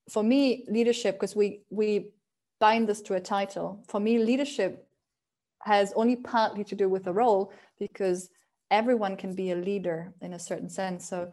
[0.08, 2.10] for me, leadership, because we we
[2.60, 3.84] bind this to a title.
[3.88, 4.86] For me, leadership
[5.62, 8.30] has only partly to do with the role because
[8.70, 11.08] everyone can be a leader in a certain sense.
[11.08, 11.32] So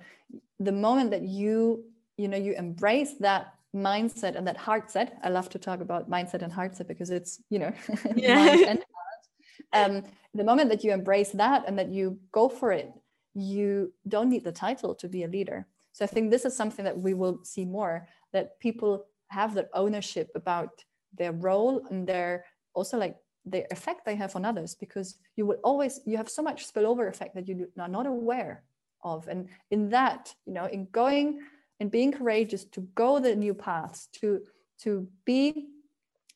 [0.60, 1.86] the moment that you
[2.18, 6.10] you know you embrace that mindset and that heart set i love to talk about
[6.10, 7.72] mindset and heart set because it's you know
[8.16, 8.76] yeah.
[9.74, 12.92] um, the moment that you embrace that and that you go for it
[13.34, 16.86] you don't need the title to be a leader so i think this is something
[16.86, 20.70] that we will see more that people have that ownership about
[21.14, 23.18] their role and their also like
[23.52, 27.08] the effect they have on others because you will always you have so much spillover
[27.10, 28.64] effect that you are not aware
[29.04, 29.28] of.
[29.28, 31.40] And in that you know in going
[31.80, 34.42] and being courageous to go the new paths to
[34.80, 35.68] to be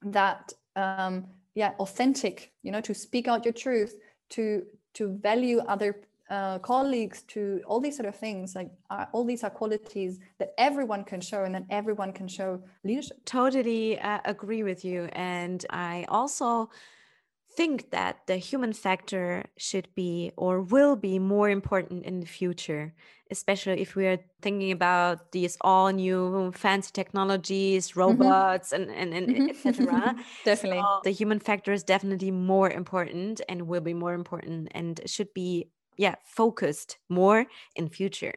[0.04, 3.96] that um yeah authentic you know to speak out your truth
[4.30, 5.96] to to value other
[6.32, 10.54] uh, colleagues to all these sort of things like uh, all these are qualities that
[10.58, 13.18] everyone can show and that everyone can show leadership.
[13.26, 15.10] Totally uh, agree with you.
[15.12, 16.70] And i also
[17.56, 22.94] think that the human factor should be or will be more important in the future
[23.32, 28.00] especially if we are thinking about these all new fancy technologies mm-hmm.
[28.02, 28.90] robots mm-hmm.
[28.90, 29.50] and and, and mm-hmm.
[29.50, 34.68] etc definitely so the human factor is definitely more important and will be more important
[34.72, 38.36] and should be yeah focused more in future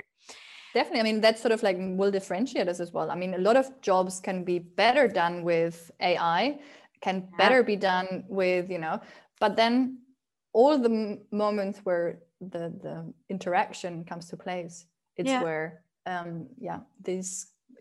[0.74, 3.38] definitely i mean that's sort of like will differentiate us as well i mean a
[3.38, 6.59] lot of jobs can be better done with ai
[7.05, 7.37] can yeah.
[7.43, 8.97] better be done with you know
[9.40, 9.99] but then
[10.53, 12.07] all the m- moments where
[12.40, 12.97] the the
[13.35, 14.87] interaction comes to place
[15.17, 15.43] it's yeah.
[15.43, 15.67] where
[16.07, 17.29] um yeah these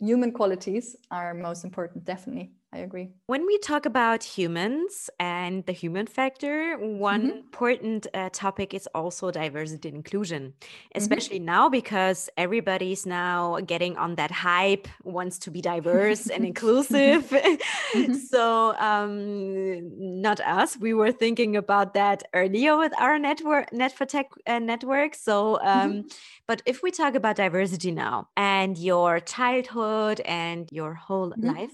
[0.09, 3.13] human qualities are most important definitely I agree.
[3.27, 7.39] When we talk about humans and the human factor, one Mm-hmm.
[7.39, 10.53] important uh, topic is also diversity and inclusion,
[10.99, 11.23] Mm-hmm.
[11.23, 17.33] especially now because everybody's now getting on that hype, wants to be diverse and inclusive.
[17.95, 18.25] Mm-hmm.
[18.29, 20.77] so, um, not us.
[20.77, 25.15] We were thinking about that earlier with our network, Net for Tech uh, network.
[25.15, 26.07] So, um, Mm-hmm.
[26.47, 31.57] but if we talk about diversity now and your childhood and your whole Mhm.
[31.57, 31.71] life,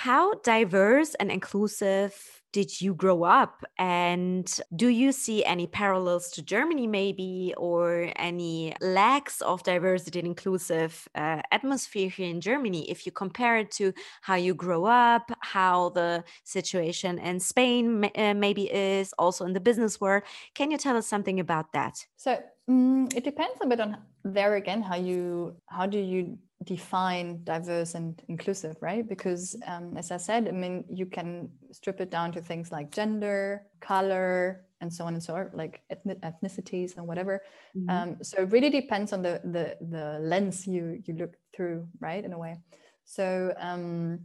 [0.00, 2.14] how diverse and inclusive
[2.52, 3.62] did you grow up?
[3.78, 10.26] And do you see any parallels to Germany, maybe, or any lacks of diversity and
[10.26, 12.90] inclusive uh, atmosphere here in Germany?
[12.90, 18.32] If you compare it to how you grow up, how the situation in Spain uh,
[18.32, 20.22] maybe is, also in the business world,
[20.54, 22.06] can you tell us something about that?
[22.16, 22.38] So
[22.70, 27.94] mm, it depends a bit on there again how you how do you define diverse
[27.94, 29.08] and inclusive, right?
[29.08, 32.90] Because um, as I said, I mean you can strip it down to things like
[32.90, 37.42] gender, color, and so on and so on, like ethnic, ethnicities and whatever.
[37.76, 37.90] Mhm.
[37.90, 42.24] Um, so it really depends on the the the lens you you look through, right?
[42.24, 42.58] In a way.
[43.04, 44.20] So um,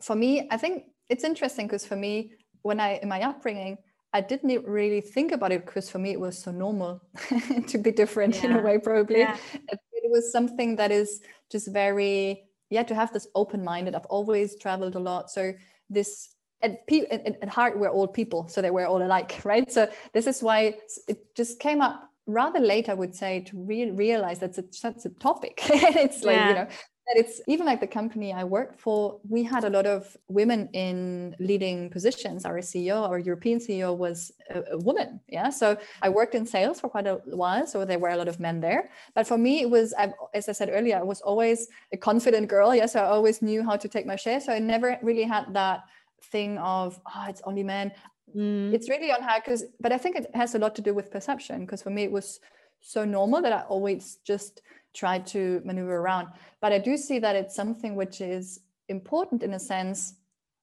[0.00, 3.78] for me, I think it's interesting because for me, when I in my upbringing,
[4.16, 7.02] I didn't really think about it because for me it was so normal
[7.68, 8.78] to be different in a way.
[8.78, 9.36] Probably Yeah.
[9.68, 13.94] it, was something that is just very yeah to have this open minded.
[13.94, 15.52] I've always traveled a lot, so
[15.90, 16.32] this.
[16.62, 19.70] At, pe- at, at heart, we're all people, so they were all alike, right?
[19.70, 20.58] So this is why
[21.06, 25.04] it just came up rather late, I would say, to re- realize that's a, such
[25.04, 25.60] a topic.
[25.70, 26.48] it's like Yeah.
[26.48, 26.68] you know
[27.06, 30.68] that it's even like the company I worked for, we had a lot of women
[30.72, 32.44] in leading positions.
[32.44, 35.20] Our CEO, our European CEO was a, a woman.
[35.28, 35.50] Yeah.
[35.50, 37.64] So I worked in sales for quite a while.
[37.66, 38.90] So there were a lot of men there.
[39.14, 42.48] But for me, it was, I've, as I said earlier, I was always a confident
[42.48, 42.74] girl.
[42.74, 42.94] Yes.
[42.94, 44.40] so I always knew how to take my share.
[44.40, 45.84] So I never really had that
[46.32, 47.92] thing of, oh, it's only men.
[48.36, 48.74] Mm.
[48.74, 51.10] It's really on how, because, but I think it has a lot to do with
[51.10, 51.60] perception.
[51.60, 52.40] Because for me, it was
[52.80, 54.62] so normal that I always just
[54.94, 56.28] tried to maneuver around.
[56.60, 60.14] But I do see that it's something which is important in a sense.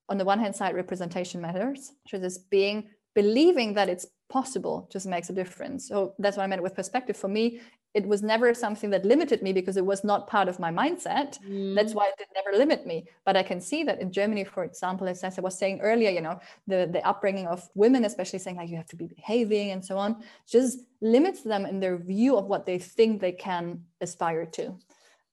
[0.10, 1.94] On the one hand side, representation matters.
[2.08, 5.88] So this being believing that it's possible just makes a difference.
[5.88, 7.16] So that's what I meant with perspective.
[7.16, 7.62] For me,
[7.94, 11.38] it was never something that limited me because it was not part of my mindset.
[11.76, 11.96] That's Mm.
[11.96, 13.06] why it did never limit me.
[13.26, 16.22] But I can see that in Germany, for example, as I was saying earlier, you
[16.22, 19.86] know, the, the upbringing of women, especially saying like you have to be behaving and
[19.86, 24.46] so on, just limits them in their view of what they think they can aspire
[24.48, 24.76] to.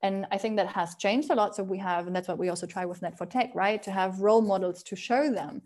[0.02, 1.54] And I think that has changed a lot.
[1.54, 3.82] So we have, and that's what we also try with Net for Tech, right?
[3.82, 5.60] To have role models to show them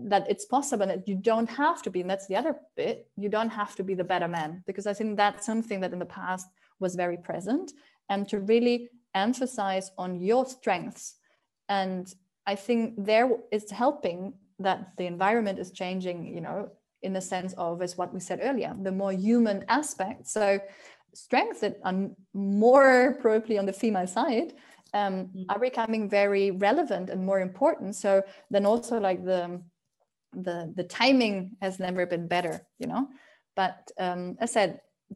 [0.00, 2.00] that it's possible that you don't have to be.
[2.00, 3.08] And that's the other bit.
[3.16, 5.98] You don't have to be the better man, because I think that's something that in
[5.98, 6.48] the past
[6.80, 7.72] was very present.
[8.08, 11.14] And to really emphasize on your strengths.
[11.68, 12.12] And
[12.46, 16.70] I think there is helping that the environment is changing, you know,
[17.02, 20.26] in the sense of, as what we said earlier, the more human aspect.
[20.28, 20.58] So
[21.14, 24.54] strengths that are more probably on the female side
[24.98, 25.44] um, Mm.
[25.50, 27.90] are becoming very relevant and more important.
[28.04, 28.10] So
[28.52, 29.42] then also like the
[30.46, 33.02] the the timing has never been better, you know.
[33.60, 34.70] But um, as I said,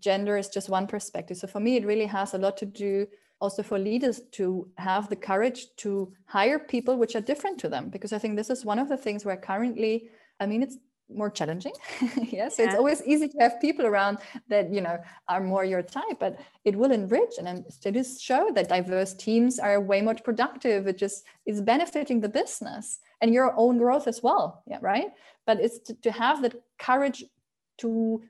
[0.09, 1.37] gender is just one perspective.
[1.37, 3.07] So for me, it really has a lot to do
[3.41, 4.45] also for leaders to
[4.77, 5.91] have the courage to
[6.37, 8.97] hire people which are different to them, because I think this is one of the
[9.05, 9.95] things where currently,
[10.43, 10.79] I mean, it's
[11.15, 11.73] more challenging.
[12.31, 14.19] yes, so it's always easy to have people around
[14.49, 18.69] that you know are more your type, but it will enrich and studies show that
[18.69, 20.87] diverse teams are way more productive.
[20.87, 24.63] It just is benefiting the business and your own growth as well.
[24.67, 25.09] Yeah, right.
[25.47, 27.25] But it's to, to have that courage
[27.79, 28.23] to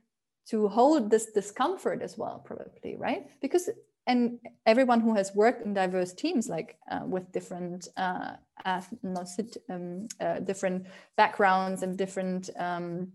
[0.47, 3.27] to hold this discomfort as well, probably, right?
[3.41, 3.69] Because
[4.07, 8.33] and everyone who has worked in diverse teams, like uh, with different uh,
[8.65, 10.87] um, uh, different
[11.17, 13.11] backgrounds and different um,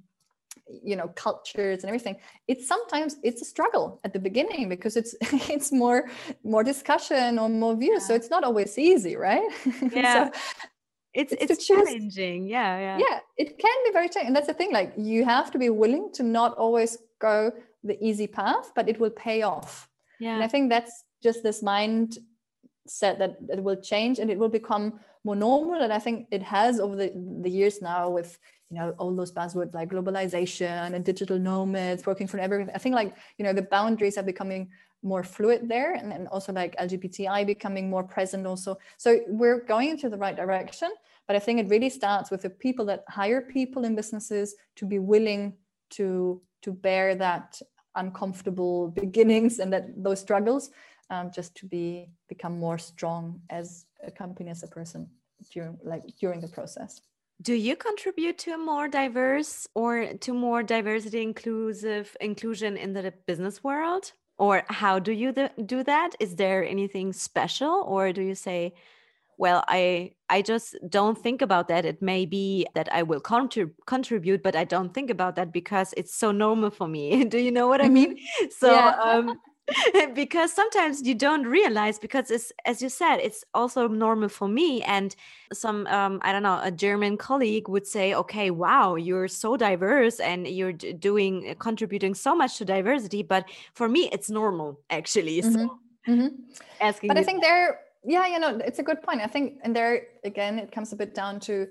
[0.82, 2.16] you know cultures and everything
[2.48, 5.14] it's sometimes it's a struggle at the beginning because it's
[5.48, 6.08] it's more
[6.42, 9.48] more discussion or more views so it's not always easy right
[9.92, 10.30] Yeah.
[10.30, 10.40] so
[11.14, 12.46] It's It's it's challenging.
[12.46, 12.98] Yeah, yeah.
[12.98, 15.70] yeah it can be very challenging and that's the thing like you have to be
[15.70, 17.52] willing to not always go
[17.84, 19.88] the easy path but it will pay off
[20.20, 20.44] and Yeah.
[20.44, 22.18] i think that's just this mind
[22.86, 25.82] set that it will change and it will become more normal.
[25.82, 28.38] And i think it has over the, the years now with
[28.70, 32.94] you know all those buzzwords like globalization and digital nomads working from everything i think
[32.94, 34.68] like you know the boundaries are becoming
[35.02, 38.76] more fluid there and, and also like lgbti becoming more present also.
[38.96, 40.90] So we're going into the right direction
[41.26, 44.84] but i think it really starts with the people that hire people in businesses to
[44.86, 45.54] be willing
[45.90, 47.60] to to bear that
[47.96, 50.70] uncomfortable beginnings and that those struggles
[51.10, 55.08] um, just to be become more strong as a company as a person
[55.52, 57.00] during like during the process.
[57.42, 63.12] Do you contribute to a more diverse or to more diversity inclusive inclusion in the
[63.26, 64.12] business world?
[64.38, 66.14] Or how do you do that?
[66.18, 68.74] Is there anything special or do you say
[69.38, 73.72] well i i just don't think about that it may be that i will contrib-
[73.86, 77.50] contribute but i don't think about that because it's so normal for me do you
[77.50, 78.46] know what i mean mm-hmm.
[78.58, 78.96] so yeah.
[79.00, 79.38] um
[80.14, 84.80] because sometimes you don't realize because it's as you said it's also normal for me
[84.82, 85.16] and
[85.52, 90.20] some um, i don't know a german colleague would say okay wow you're so diverse
[90.20, 95.42] and you're doing uh, contributing so much to diversity but for me it's normal actually
[95.42, 95.52] mm-hmm.
[95.52, 96.28] so mm-hmm.
[96.80, 97.48] asking but i think that.
[97.48, 100.92] there yeah you know it's a good point i think and there again it comes
[100.92, 101.66] a bit down to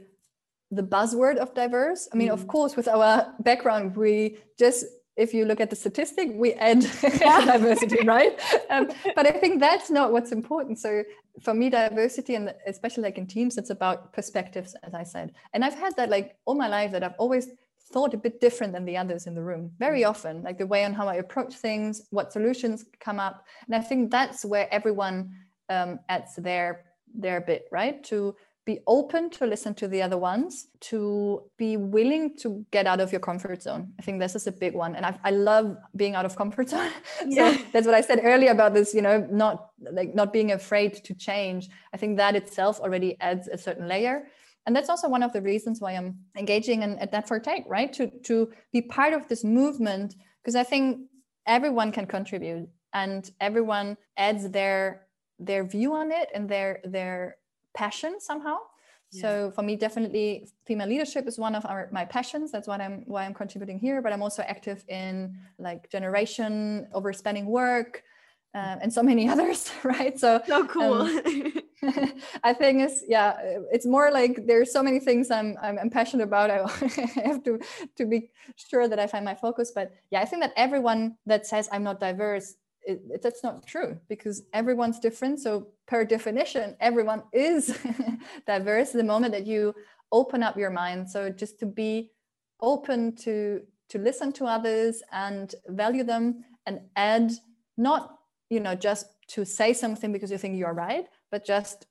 [0.72, 2.34] the buzzword of diverse i mean mm.
[2.34, 4.86] of course with our background we just
[5.18, 6.82] if you look at the statistic, we add
[7.46, 8.38] diversity, right?
[8.70, 10.80] Um, but I think that's not what's important.
[10.80, 11.04] So
[11.42, 15.34] for me, diversity, and especially like in teams, it's about perspectives, as I said.
[15.54, 17.48] And I've had that like all my life that I've always
[17.92, 20.10] thought a bit different than the others in the room very mm.
[20.10, 23.80] often like the way on how i approach things what solutions come up and i
[23.80, 25.30] think that's where everyone
[25.70, 30.70] um, adds their their bit right to be open to listen to the other ones,
[30.82, 33.94] to be willing to get out of your comfort zone.
[34.00, 34.96] I think this is a big one.
[34.96, 36.90] And I, I love being out of comfort zone.
[37.28, 37.58] Yeah.
[37.72, 41.14] that's what I said earlier about this, you know, not like not being afraid to
[41.14, 41.70] change.
[41.94, 44.28] I think that itself already adds a certain layer.
[44.66, 47.94] And that's also one of the reasons why I'm engaging in, at Net4Tech, right?
[47.94, 51.02] To, to be part of this movement, because I think
[51.46, 55.05] everyone can contribute and everyone adds their
[55.40, 57.38] their view on it and their their
[57.74, 58.58] passion somehow.
[59.12, 59.22] Yeah.
[59.22, 62.52] so for me definitely female leadership is one of our my passions.
[62.52, 67.46] That's what i'm why i'm contributing here but i'm also active in like generation overspending
[67.46, 68.04] work
[68.56, 70.18] uh, and so many others right?
[70.20, 71.02] So so cool.
[71.02, 71.54] um,
[72.44, 73.36] i think it's yeah
[73.72, 76.50] it's more like there's so many things i'm i'm, I'm passionate about.
[76.50, 76.66] I
[77.26, 77.60] have to
[77.98, 79.72] to be sure that i find my focus.
[79.76, 83.66] But yeah i think that everyone that says i'm not diverse it, it, that's not
[83.66, 85.40] true because everyone's different.
[85.40, 87.78] So, per definition, everyone is
[88.48, 89.74] diverse the moment that you
[90.12, 91.10] open up your mind.
[91.10, 92.12] So, just to be
[92.62, 97.32] open to to listen to others and value them and add
[97.78, 98.18] not
[98.50, 101.88] you know just to say something because you think you're right but just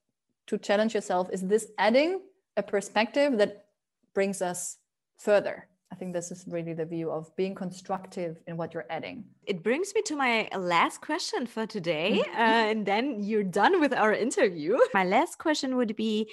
[0.47, 2.21] to challenge yourself is this adding
[2.57, 3.67] a perspective that
[4.15, 4.79] brings us
[5.19, 9.25] further I think this is really the view of being constructive in what you're adding.
[9.47, 13.93] It brings me to my last question for today, uh, and then you're done with
[13.93, 14.77] our interview.
[14.95, 16.31] My last question would be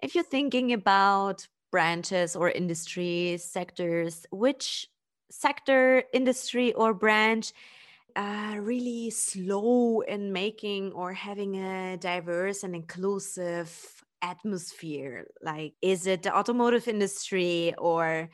[0.00, 4.88] if you're thinking about branches or industries, sectors, which
[5.30, 7.52] sector, industry, or branch
[8.16, 13.70] uh, really slow in making or having a diverse and inclusive
[14.22, 15.26] atmosphere?
[15.42, 18.28] Like, is it the automotive industry or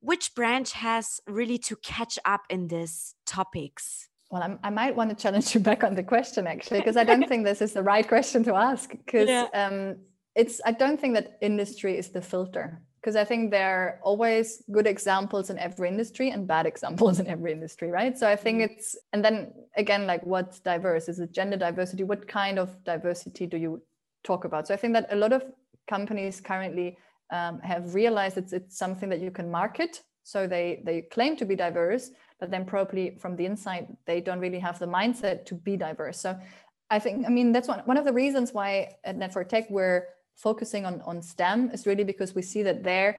[0.00, 4.08] which branch has really to catch up in these topics?
[4.30, 7.04] Well, I'm, i might want to challenge you back on the question actually, because I
[7.04, 8.90] don't think this is the right question to ask.
[8.90, 9.46] Because yeah.
[9.52, 9.96] um,
[10.34, 12.80] it's, I don't think that industry is the filter.
[13.00, 17.26] Because I think there are always good examples in every industry and bad examples in
[17.26, 18.16] every industry, right?
[18.16, 18.72] So I think mm-hmm.
[18.72, 21.08] it's, and then again, like what's diverse?
[21.08, 22.04] Is it gender diversity?
[22.04, 23.82] What kind of diversity do you
[24.22, 24.68] talk about?
[24.68, 25.44] So I think that a lot of
[25.88, 26.98] companies currently
[27.30, 30.02] um, have realized it's, it's something that you can market.
[30.22, 34.40] So they, they claim to be diverse, but then probably from the inside, they don't
[34.40, 36.20] really have the mindset to be diverse.
[36.20, 36.38] So
[36.90, 40.86] I think, I mean, that's one, one of the reasons why at Net4Tech we're focusing
[40.86, 43.16] on, on STEM is really because we see that there,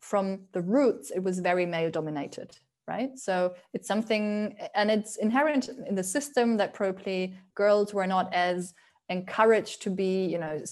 [0.00, 5.70] from the roots, it was very male dominated right so it's something and it's inherent
[5.88, 8.74] in the system that probably girls were not as
[9.08, 10.62] encouraged to be you know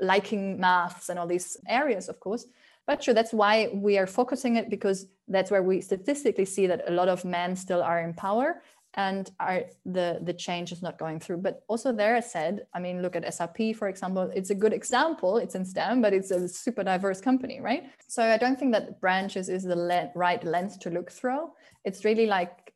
[0.00, 2.46] liking maths and all these areas of course.
[2.86, 6.84] But sure that's why we are focusing it because that's where we statistically see that
[6.86, 8.62] a lot of men still are in power
[8.94, 11.38] and are the the change is not going through.
[11.38, 14.30] But also there i said i mean look at SAP for example.
[14.34, 15.38] It's a good example.
[15.38, 17.84] It's in stem but it's a super diverse company right?
[18.08, 21.50] So i don't think that branches is the le- right lens to look through.
[21.84, 22.72] It's really like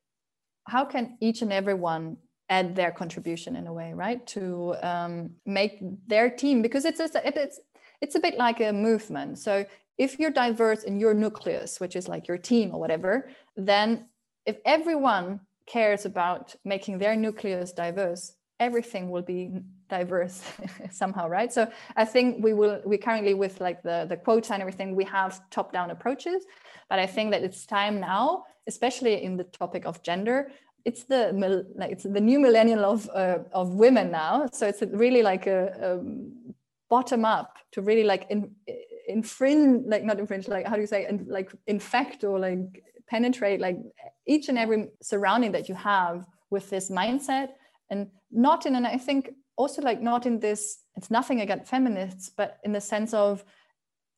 [0.69, 4.27] how can each and every one add their contribution in a way right?
[4.29, 7.61] To um, make their team because it's a, it's
[8.01, 9.39] it's a bit like a movement.
[9.39, 9.67] So
[9.99, 14.07] if you're diverse in your nucleus which is like your team or whatever then
[14.47, 19.51] if everyone cares about making their nucleus diverse everything will be
[19.89, 20.43] diverse
[20.91, 21.53] somehow right?
[21.53, 25.05] So i think we will we currently with like the the quotes and everything we
[25.05, 26.45] have top down approaches
[26.89, 30.51] but i think that it's time now especially in the topic of gender
[30.85, 31.33] it's the
[31.75, 34.47] like it's the new millennial of uh, of women now.
[34.53, 36.05] So it's really like a, a
[36.89, 38.51] bottom up to really like in,
[39.09, 43.61] infringe like not infringe like how do you say and like infect or like penetrate
[43.61, 43.79] like
[44.27, 47.49] each and every surrounding that you have with this mindset.
[47.91, 52.31] And not in and i think also like not in this it's nothing against feminists
[52.37, 53.45] but in the sense of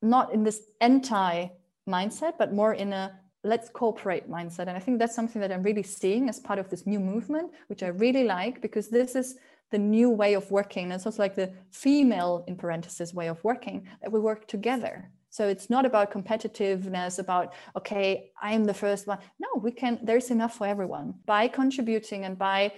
[0.03, 1.47] not in this anti
[1.89, 4.69] mindset but more in a let's cooperate mindset.
[4.69, 7.51] And i think that's something that i'm really seeing as part of this new movement
[7.69, 9.37] which i really like because this is
[9.71, 10.91] the new way of working.
[10.91, 15.11] It's also like the female in parentheses way of working that we work together.
[15.31, 19.19] So it's not about competitiveness about okay i'm the first one.
[19.39, 21.15] No we can there's enough for everyone.
[21.25, 22.73] By contributing and by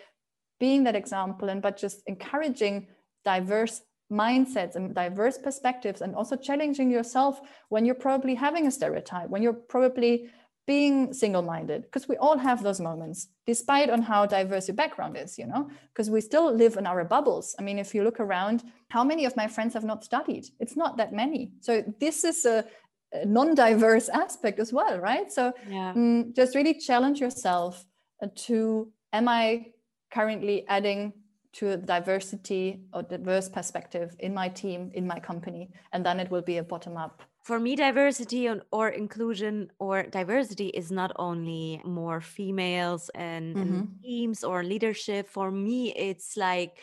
[0.60, 2.88] being that example and but just encouraging
[3.24, 3.80] diverse
[4.12, 7.40] mindsets and diverse perspectives and also challenging yourself
[7.70, 10.28] when you're probably having a stereotype when you're probably
[10.66, 15.38] being single-minded because we all have those moments despite on how diverse your background is
[15.38, 15.68] you know?
[15.88, 17.56] Because we still live in our bubbles.
[17.58, 20.46] I mean if you look around how many of my friends have not studied?
[20.60, 21.52] It's not that many.
[21.60, 22.64] So this is a,
[23.12, 25.32] a non-diverse aspect as well right?
[25.32, 25.90] So yeah.
[25.90, 27.84] um, just really challenge yourself
[28.22, 29.66] uh, to am i
[30.12, 31.12] currently adding
[31.54, 35.70] to a diversity or diverse perspective in my team in my company?
[35.92, 40.68] And then it will be a bottom up for me diversity or inclusion or diversity
[40.68, 43.74] is not only more females and, mm-hmm.
[43.74, 46.78] and, teams or leadership for me it's like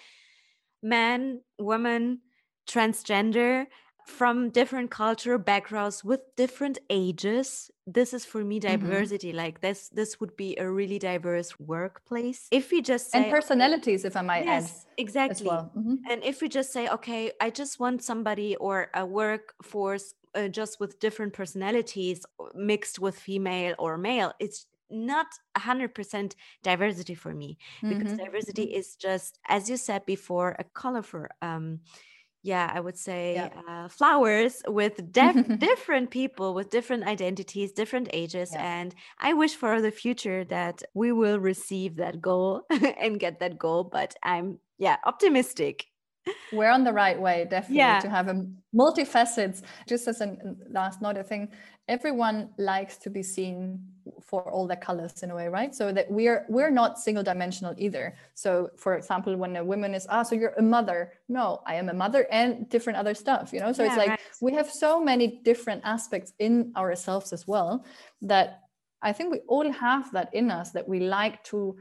[0.81, 2.19] men women
[2.67, 3.65] transgender
[4.05, 8.71] from different cultural backgrounds with different ages this is for me mm-hmm.
[8.71, 9.37] diversity mm-hmm.
[9.37, 14.05] like this this would be a really diverse workplace if we just say and personalities
[14.05, 15.71] if i might yes, add exactly well.
[15.77, 15.95] mm-hmm.
[16.09, 20.79] and if we just say okay i just want somebody or a workforce uh, just
[20.79, 25.27] with different personalities mixed with female or male it's not
[25.57, 28.15] 100% diversity for me because mm-hmm.
[28.15, 28.79] diversity mm-hmm.
[28.79, 31.79] is just as you said before a colorful um
[32.41, 33.49] yeah i would say yeah.
[33.67, 38.79] uh, flowers with def- different people with different identities different ages yeah.
[38.79, 43.59] and i wish for the future that we will receive that goal and get that
[43.59, 45.85] goal but i'm yeah optimistic
[46.51, 47.99] we're on the right way definitely yeah.
[47.99, 50.37] to have a multifacets just as a
[50.69, 51.51] last note i think
[51.87, 53.79] everyone likes to be seen
[54.21, 57.73] for all the colors in a way right so that we're we're not single dimensional
[57.77, 61.75] either so for example when a woman is ah so you're a mother no i
[61.75, 64.19] am a mother and different other stuff you know so yeah, it's like right.
[64.41, 67.83] we have so many different aspects in ourselves as well
[68.21, 68.61] that
[69.01, 71.75] i think we all have that in us that we like to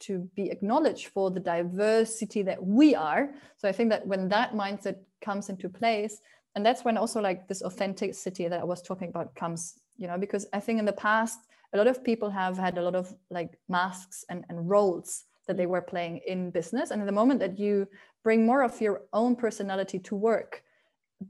[0.00, 3.30] to be acknowledged for the diversity that we are.
[3.56, 6.20] So I think that when that mindset comes into place,
[6.54, 10.18] and that's when also like this authenticity that I was talking about comes, you know,
[10.18, 11.38] because I think in the past,
[11.72, 15.56] a lot of people have had a lot of like masks and, and roles that
[15.56, 16.90] they were playing in business.
[16.90, 17.86] And in the moment that you
[18.24, 20.62] bring more of your own personality to work,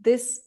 [0.03, 0.41] this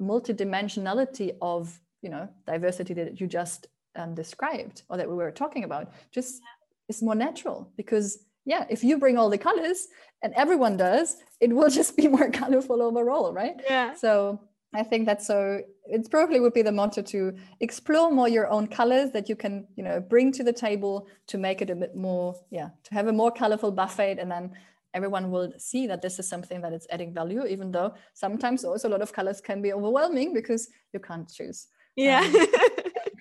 [0.00, 5.64] multidimensionality of, you know, diversity that you just um, described or that we were talking
[5.64, 6.40] about just
[6.88, 9.88] is more natural because yeah if you bring all the colors
[10.22, 13.60] and everyone does it will just be more colorful overall right?
[13.68, 13.94] Yeah.
[13.94, 14.40] So
[14.74, 18.66] i think that's so it probably would be the motto to explore more your own
[18.66, 21.94] colors that you can you know bring to the table to make it a bit
[21.94, 24.50] more yeah to have a more colorful buffet and then
[24.94, 28.88] everyone will see that this is something that is adding value even though sometimes also
[28.88, 31.68] a lot of colors can be overwhelming because you can't choose.
[31.96, 32.20] Yeah.
[32.20, 32.46] Um,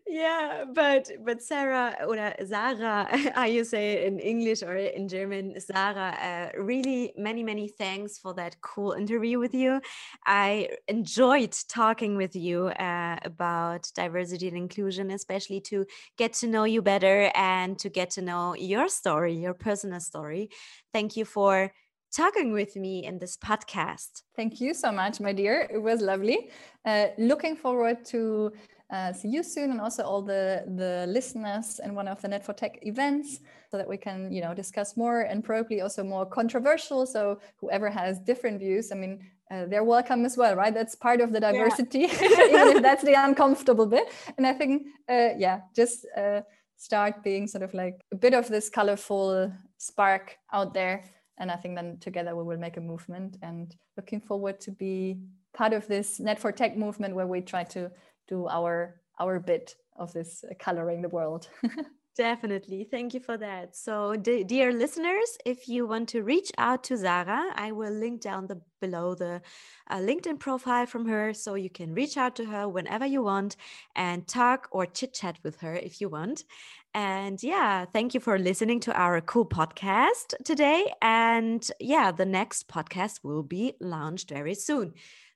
[0.07, 6.51] yeah, but but Sarah or Sarah, how you say in English or in German, Sarah,
[6.55, 9.81] uh, really many many thanks for that cool interview with you.
[10.25, 15.85] I enjoyed talking with you uh, about diversity and inclusion, especially to
[16.17, 20.49] get to know you better and to get to know your story, your personal story.
[20.93, 21.71] Thank you for
[22.15, 24.23] talking with me in this podcast.
[24.35, 25.67] Thank you so much, my dear.
[25.69, 26.49] It was lovely.
[26.85, 28.53] Uh, looking forward to
[28.91, 32.77] uh, see you soon and also all the the listeners in one of the Net4Tech
[32.83, 33.39] events
[33.71, 37.89] so that we can you know discuss more and probably also more controversial so whoever
[37.89, 39.19] has different views i mean
[39.51, 40.73] uh, they're welcome as well right?
[40.73, 42.07] That's part of the diversity yeah.
[42.21, 44.11] even if that's the uncomfortable bit.
[44.37, 46.41] And i think uh, yeah just uh,
[46.77, 51.03] start being sort of like a bit of this colorful spark out there.
[51.37, 55.17] And i think then together we will make a movement and looking forward to be
[55.53, 57.91] part of this Net4Tech movement where we try to
[58.27, 61.47] do our our bit of this coloring the world
[62.15, 62.87] Definitely.
[62.89, 63.75] Thank you for that.
[63.75, 68.47] So, dear listeners, if you want to reach out to Zara, I will link down
[68.47, 69.41] the below the
[69.89, 73.57] uh, LinkedIn profile from her so you can reach out to her whenever you want
[73.97, 76.45] and talk or chit chat with her if you want.
[76.93, 80.93] And yeah, thank you for listening to our cool podcast today.
[81.01, 84.93] And yeah, the next podcast will be launched very soon,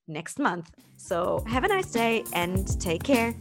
[0.10, 0.72] next month.
[0.97, 3.34] So, have a nice day and take care.